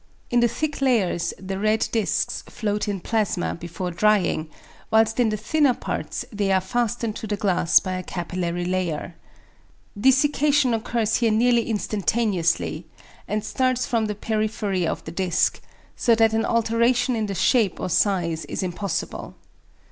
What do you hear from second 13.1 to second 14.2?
and starts from the